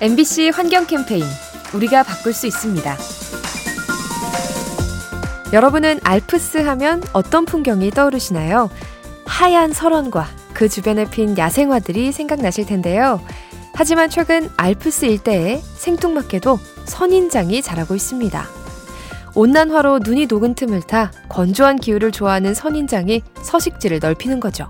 MBC 0.00 0.50
환경 0.50 0.86
캠페인 0.86 1.24
우리가 1.74 2.04
바꿀 2.04 2.32
수 2.32 2.46
있습니다. 2.46 2.96
여러분은 5.52 5.98
알프스 6.04 6.58
하면 6.58 7.02
어떤 7.12 7.44
풍경이 7.44 7.90
떠오르시나요? 7.90 8.70
하얀 9.26 9.72
설원과 9.72 10.28
그 10.54 10.68
주변에 10.68 11.04
핀 11.10 11.36
야생화들이 11.36 12.12
생각나실 12.12 12.66
텐데요. 12.66 13.20
하지만 13.74 14.08
최근 14.08 14.48
알프스 14.56 15.06
일대에 15.06 15.60
생뚱맞게도 15.74 16.60
선인장이 16.84 17.60
자라고 17.60 17.96
있습니다. 17.96 18.46
온난화로 19.34 19.98
눈이 20.04 20.26
녹은 20.26 20.54
틈을 20.54 20.82
타 20.82 21.10
건조한 21.28 21.74
기후를 21.76 22.12
좋아하는 22.12 22.54
선인장이 22.54 23.22
서식지를 23.42 23.98
넓히는 24.00 24.38
거죠. 24.38 24.68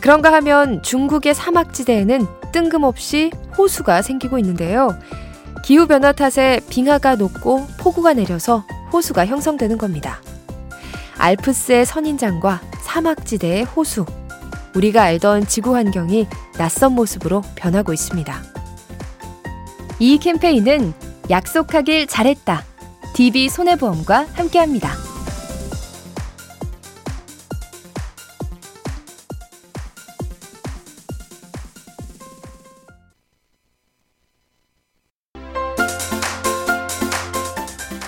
그런가 0.00 0.32
하면 0.32 0.82
중국의 0.82 1.34
사막지대에는 1.34 2.26
뜬금없이 2.50 3.30
호수가 3.56 4.02
생기고 4.02 4.38
있는데요. 4.38 4.96
기후변화 5.64 6.12
탓에 6.12 6.60
빙하가 6.68 7.16
녹고 7.16 7.66
폭우가 7.78 8.14
내려서 8.14 8.66
호수가 8.92 9.26
형성되는 9.26 9.78
겁니다. 9.78 10.20
알프스의 11.16 11.86
선인장과 11.86 12.60
사막지대의 12.82 13.64
호수. 13.64 14.04
우리가 14.74 15.02
알던 15.04 15.46
지구 15.46 15.74
환경이 15.74 16.26
낯선 16.58 16.92
모습으로 16.92 17.42
변하고 17.54 17.92
있습니다. 17.92 18.42
이 20.00 20.18
캠페인은 20.18 20.92
약속하길 21.30 22.08
잘했다. 22.08 22.62
DB 23.14 23.48
손해보험과 23.48 24.26
함께합니다. 24.34 25.03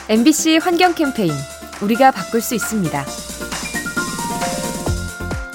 MBC 0.09 0.59
환경 0.59 0.95
캠페인 0.95 1.33
우리가 1.83 2.13
바꿀 2.13 2.41
수 2.41 2.55
있습니다. 2.55 3.05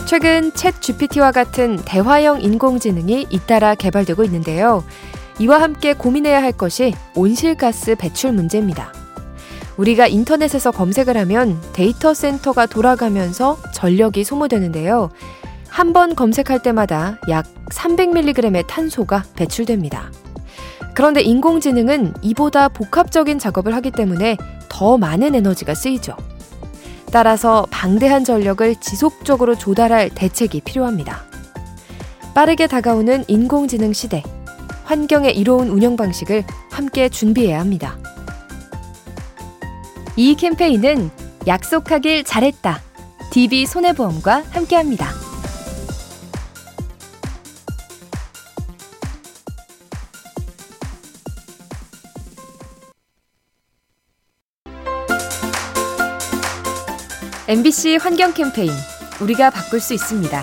최근 0.06 0.52
챗 0.52 0.82
GPT와 0.82 1.32
같은 1.32 1.78
대화형 1.86 2.42
인공지능이 2.42 3.28
잇따라 3.30 3.76
개발되고 3.76 4.26
있는데요. 4.26 4.84
이와 5.40 5.62
함께 5.62 5.94
고민해야 5.94 6.44
할 6.44 6.52
것이 6.52 6.94
온실가스 7.16 7.96
배출 7.96 8.34
문제입니다. 8.34 8.94
우리가 9.78 10.08
인터넷에서 10.08 10.72
검색을 10.72 11.16
하면 11.18 11.60
데이터 11.72 12.14
센터가 12.14 12.66
돌아가면서 12.66 13.58
전력이 13.74 14.26
소모되는데요. 14.26 15.10
한 15.70 15.94
번 15.94 16.16
검색할 16.16 16.62
때마다 16.62 17.18
약 17.30 17.46
300mg의 17.70 18.68
탄소가 18.68 19.24
배출됩니다. 19.38 20.12
그런데 20.94 21.22
인공지능은 21.22 22.14
이보다 22.22 22.68
복합적인 22.68 23.40
작업을 23.40 23.74
하기 23.76 23.92
때문에 23.92 24.38
더 24.70 24.98
많은 24.98 25.36
에너지가 25.36 25.74
쓰이죠. 25.74 26.16
따라서 27.12 27.66
방대한 27.72 28.24
전력을 28.24 28.76
지속적으로 28.76 29.56
조달할 29.56 30.10
대책이 30.10 30.62
필요합니다. 30.62 31.24
빠르게 32.34 32.68
다가오는 32.68 33.26
인공지능 33.28 33.92
시대, 33.92 34.24
환경에 34.86 35.30
이로운 35.30 35.70
운영 35.70 35.98
방식을 35.98 36.44
함께 36.72 37.10
준비해야 37.10 37.60
합니다. 37.60 37.98
이 40.16 40.36
캠페인은 40.36 41.10
약속하길 41.48 42.24
잘했다. 42.24 42.80
DB 43.32 43.66
손해보험과 43.66 44.44
함께합니다. 44.52 45.31
MBC 57.52 57.98
환경 57.98 58.34
캠페인 58.34 58.72
우리가 59.20 59.50
바꿀 59.50 59.82
수 59.82 59.94
있습니다. 59.94 60.42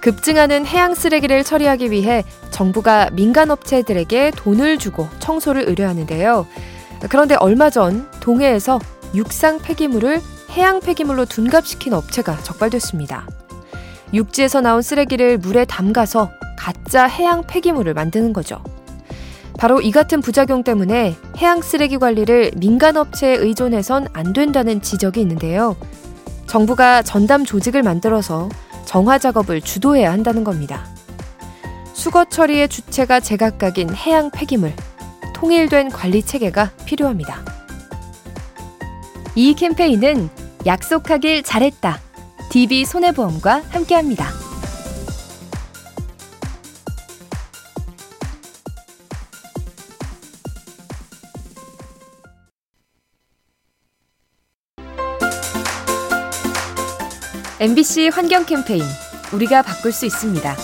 급증하는 0.00 0.64
해양 0.64 0.94
쓰레기를 0.94 1.44
처리하기 1.44 1.90
위해 1.90 2.24
정부가 2.50 3.10
민간 3.12 3.50
업체들에게 3.50 4.30
돈을 4.34 4.78
주고 4.78 5.10
청소를 5.18 5.68
의뢰하는데요. 5.68 6.46
그런데 7.10 7.34
얼마 7.34 7.68
전 7.68 8.10
동해에서 8.20 8.78
육상 9.14 9.58
폐기물을 9.58 10.22
해양 10.52 10.80
폐기물로 10.80 11.26
둔갑시킨 11.26 11.92
업체가 11.92 12.38
적발됐습니다. 12.38 13.26
육지에서 14.14 14.62
나온 14.62 14.80
쓰레기를 14.80 15.36
물에 15.36 15.66
담가서 15.66 16.30
가짜 16.56 17.04
해양 17.04 17.42
폐기물을 17.42 17.92
만드는 17.92 18.32
거죠. 18.32 18.64
바로 19.58 19.80
이 19.80 19.90
같은 19.90 20.20
부작용 20.20 20.62
때문에 20.62 21.16
해양 21.38 21.62
쓰레기 21.62 21.96
관리를 21.98 22.52
민간 22.56 22.96
업체에 22.96 23.36
의존해선 23.36 24.08
안 24.12 24.32
된다는 24.32 24.82
지적이 24.82 25.20
있는데요. 25.22 25.76
정부가 26.46 27.02
전담 27.02 27.44
조직을 27.44 27.82
만들어서 27.82 28.48
정화 28.84 29.18
작업을 29.18 29.60
주도해야 29.60 30.12
한다는 30.12 30.44
겁니다. 30.44 30.86
수거 31.92 32.24
처리의 32.26 32.68
주체가 32.68 33.20
제각각인 33.20 33.94
해양 33.94 34.30
폐기물, 34.30 34.72
통일된 35.34 35.90
관리 35.90 36.22
체계가 36.22 36.70
필요합니다. 36.84 37.42
이 39.34 39.54
캠페인은 39.54 40.28
약속하길 40.66 41.42
잘했다. 41.42 41.98
DB 42.50 42.84
손해보험과 42.84 43.62
함께합니다. 43.70 44.45
MBC 57.58 58.10
환경 58.12 58.44
캠페인 58.44 58.82
우리가 59.32 59.62
바꿀 59.62 59.90
수 59.90 60.04
있습니다. 60.04 60.56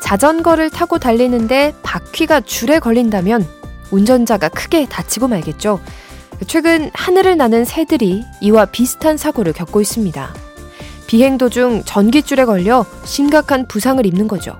자전거를 0.00 0.70
타고 0.70 0.98
달리는데 0.98 1.72
바퀴가 1.84 2.40
줄에 2.40 2.80
걸린다면 2.80 3.46
운전자가 3.92 4.48
크게 4.48 4.86
다치고 4.86 5.28
말겠죠. 5.28 5.80
최근 6.48 6.90
하늘을 6.94 7.36
나는 7.36 7.64
새들이 7.64 8.24
이와 8.40 8.64
비슷한 8.64 9.16
사고를 9.16 9.52
겪고 9.52 9.80
있습니다. 9.80 10.34
비행 11.06 11.38
도중 11.38 11.84
전기줄에 11.84 12.44
걸려 12.44 12.84
심각한 13.04 13.68
부상을 13.68 14.04
입는 14.04 14.26
거죠. 14.26 14.58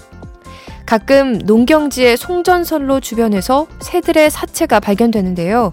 가끔 0.86 1.38
농경지의 1.38 2.16
송전선로 2.16 3.00
주변에서 3.00 3.66
새들의 3.80 4.30
사체가 4.30 4.78
발견되는데요. 4.78 5.72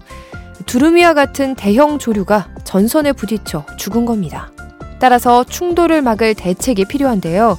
두루미와 0.66 1.14
같은 1.14 1.54
대형 1.54 2.00
조류가 2.00 2.51
전선에 2.72 3.12
부딪혀 3.12 3.66
죽은 3.76 4.06
겁니다. 4.06 4.50
따라서 4.98 5.44
충돌을 5.44 6.00
막을 6.00 6.34
대책이 6.34 6.86
필요한데요. 6.86 7.58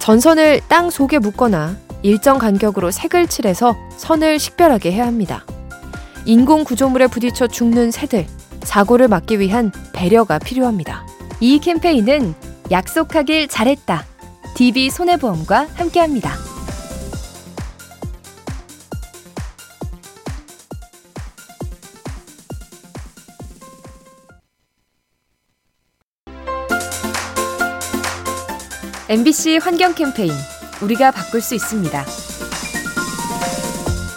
전선을 0.00 0.60
땅 0.68 0.90
속에 0.90 1.18
묶거나 1.18 1.78
일정 2.02 2.36
간격으로 2.36 2.90
색을 2.90 3.26
칠해서 3.26 3.74
선을 3.96 4.38
식별하게 4.38 4.92
해야 4.92 5.06
합니다. 5.06 5.46
인공 6.26 6.64
구조물에 6.64 7.06
부딪혀 7.06 7.46
죽는 7.46 7.90
새들, 7.90 8.26
사고를 8.64 9.08
막기 9.08 9.40
위한 9.40 9.72
배려가 9.94 10.38
필요합니다. 10.38 11.06
이 11.40 11.58
캠페인은 11.58 12.34
약속하길 12.70 13.48
잘했다. 13.48 14.04
DB 14.56 14.90
손해보험과 14.90 15.68
함께합니다. 15.74 16.43
MBC 29.06 29.58
환경 29.58 29.94
캠페인 29.94 30.32
우리가 30.80 31.10
바꿀 31.10 31.42
수 31.42 31.54
있습니다. 31.54 32.04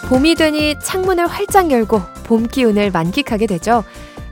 봄이 0.07 0.35
되니 0.35 0.75
창문을 0.81 1.27
활짝 1.27 1.71
열고 1.71 2.01
봄 2.23 2.47
기운을 2.47 2.91
만끽하게 2.91 3.47
되죠. 3.47 3.83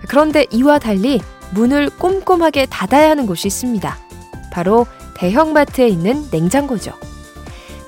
그런데 0.07 0.45
이와 0.51 0.79
달리 0.79 1.19
문을 1.51 1.89
꼼꼼하게 1.89 2.67
닫아야 2.67 3.09
하는 3.09 3.25
곳이 3.25 3.49
있습니다. 3.49 3.97
바로 4.53 4.87
대형마트에 5.15 5.89
있는 5.89 6.25
냉장고죠. 6.31 6.93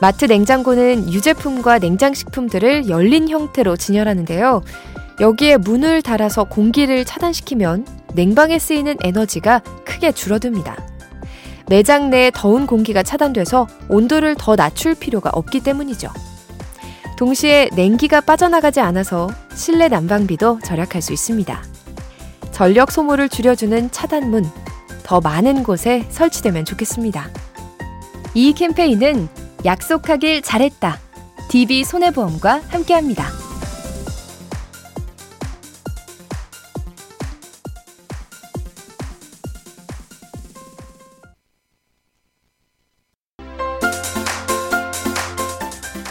마트 0.01 0.25
냉장고는 0.25 1.11
유제품과 1.11 1.79
냉장식품들을 1.79 2.89
열린 2.89 3.29
형태로 3.29 3.77
진열하는데요. 3.77 4.61
여기에 5.21 5.57
문을 5.57 6.01
달아서 6.01 6.43
공기를 6.43 7.05
차단시키면 7.05 7.87
냉방에 8.13 8.59
쓰이는 8.59 8.97
에너지가 9.01 9.61
크게 9.85 10.11
줄어듭니다. 10.11 10.96
매장 11.69 12.09
내에 12.09 12.31
더운 12.33 12.65
공기가 12.65 13.03
차단돼서 13.03 13.67
온도를 13.89 14.35
더 14.37 14.55
낮출 14.55 14.95
필요가 14.95 15.29
없기 15.33 15.59
때문이죠. 15.61 16.09
동시에 17.17 17.69
냉기가 17.75 18.21
빠져나가지 18.21 18.79
않아서 18.79 19.29
실내 19.53 19.87
난방비도 19.87 20.59
절약할 20.63 21.01
수 21.01 21.13
있습니다. 21.13 21.63
전력 22.51 22.91
소모를 22.91 23.27
줄여주는 23.27 23.91
차단문, 23.91 24.45
더 25.03 25.19
많은 25.19 25.63
곳에 25.63 26.05
설치되면 26.09 26.65
좋겠습니다. 26.65 27.29
이 28.33 28.53
캠페인은 28.53 29.27
약속하길 29.65 30.41
잘했다. 30.41 30.99
DB 31.49 31.83
손해보험과 31.83 32.61
함께합니다. 32.69 33.46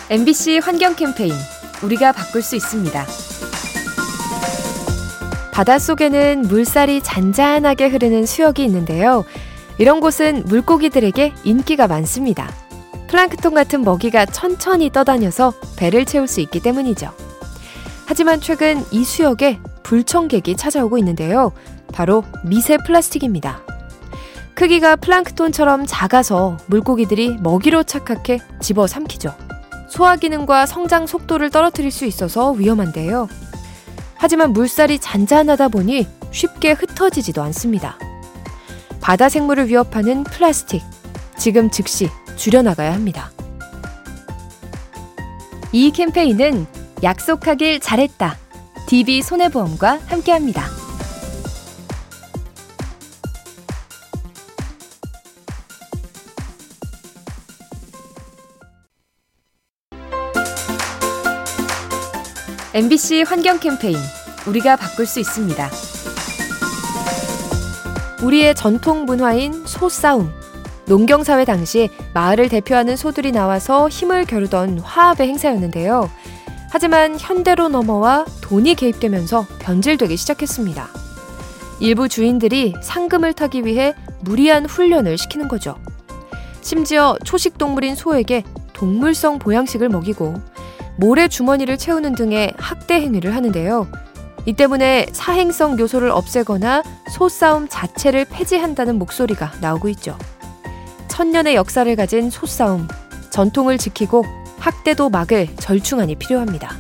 MBC 0.09 0.59
환경 0.59 0.95
캠페인 0.95 1.33
우리가 1.83 2.13
바꿀 2.13 2.41
수 2.41 2.55
있습니다. 2.55 3.07
바닷속에는 5.53 6.43
물살이 6.43 7.01
잔잔하게 7.01 7.89
흐르는 7.89 8.25
수역이 8.25 8.63
있는데요. 8.67 9.25
이런 9.79 9.99
곳은 9.99 10.45
물고기들에게 10.47 11.35
인기가 11.43 11.89
많습니다. 11.89 12.49
플랑크톤 13.09 13.53
같은 13.55 13.83
먹이가 13.83 14.27
천천히 14.27 14.91
떠다녀서 14.91 15.53
배를 15.77 16.05
채울 16.05 16.29
수 16.29 16.41
있기 16.41 16.61
때문이죠. 16.61 17.13
하지만 18.07 18.41
최근 18.41 18.85
이 18.93 19.03
수역에 19.03 19.59
불청객이 19.83 20.57
찾아오고 20.57 20.99
있는데요. 20.99 21.51
바로 21.93 22.23
미세 22.45 22.77
플라스틱입니다. 22.77 23.63
크기가 24.55 24.95
플랑크톤처럼 24.95 25.85
작아서 25.87 26.59
물고기들이 26.67 27.39
먹이로 27.41 27.83
착각해 27.83 28.41
집어 28.61 28.87
삼키죠. 28.87 29.46
소화 29.89 30.17
기능과 30.17 30.67
성장 30.67 31.07
속도를 31.07 31.51
떨어뜨릴 31.51 31.91
수 31.91 32.05
있어서 32.05 32.51
위험한데요. 32.51 33.29
하지만 34.17 34.53
물살이 34.53 34.99
잔잔하다 34.99 35.69
보니 35.69 36.07
쉽게 36.31 36.73
흩어지지도 36.73 37.43
않습니다. 37.45 37.99
바다 39.01 39.29
생물을 39.29 39.69
위협하는 39.69 40.25
플라스틱. 40.25 40.83
지금 41.39 41.71
즉시 41.71 42.09
줄여나가야 42.37 42.93
합니다. 42.93 43.31
이 45.73 45.91
캠페인은 45.91 46.67
약속하길 47.03 47.81
잘했다. 47.81 48.37
DB 48.87 49.23
손해보험과 49.23 50.01
함께합니다. 50.07 50.76
MBC 62.77 63.23
환경 63.23 63.59
캠페인 63.59 63.97
우리가 64.47 64.77
바꿀 64.77 65.07
수 65.07 65.19
있습니다. 65.19 65.71
우리의 68.23 68.55
전통 68.55 69.07
문화인 69.07 69.65
소싸움. 69.65 70.31
농경사회 70.85 71.47
당시 71.47 71.89
마을을 72.13 72.51
대표하는 72.51 72.95
소들이 72.97 73.33
나와서 73.33 73.89
힘을 73.89 74.27
겨루던 74.27 74.81
화합의 74.81 75.27
행사였는데요. 75.27 76.11
하지만 76.69 77.17
현대로 77.19 77.71
넘어와 77.71 78.27
돈이 78.43 78.75
개입되면서 78.75 79.47
변질되기 79.59 80.15
시작했습니다. 80.19 80.87
일부 81.81 82.11
주인들이 82.11 82.75
상금을 82.83 83.33
타기 83.33 83.65
위해 83.65 83.95
무리한 84.21 84.67
훈련을 84.67 85.17
시키는 85.17 85.49
거죠. 85.49 85.79
심지어 86.61 87.17
초식 87.25 87.57
동물인 87.57 87.95
소에게 87.95 88.45
동물성 88.75 89.39
보양식을 89.39 89.89
먹이고 89.89 90.35
모래 90.97 91.29
주머니를 91.29 91.77
채우는 91.77 92.15
등의 92.15 92.55
학대 92.57 92.95
행위를 92.95 93.35
하는데요. 93.35 93.89
이 94.47 94.53
때문에 94.53 95.07
사행성 95.13 95.79
요소를 95.79 96.11
없애거나 96.11 96.83
소싸움 97.11 97.67
자체를 97.69 98.25
폐지한다는 98.27 98.99
목소리가 98.99 99.53
나오고 99.61 99.89
있죠. 99.91 100.17
천년의 101.09 101.55
역사를 101.55 101.95
가진 101.97 102.31
소싸움, 102.31 102.87
전통을 103.31 103.79
지키고 103.79 104.25
학대도 104.59 105.11
막을 105.11 105.49
절충안이 105.57 106.17
필요합니다. 106.17 106.71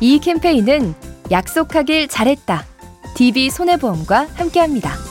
이 0.00 0.18
캠페인은 0.18 0.94
약속하길 1.30 2.08
잘했다. 2.08 2.64
DB 3.14 3.50
손해보험과 3.50 4.28
함께합니다. 4.34 5.09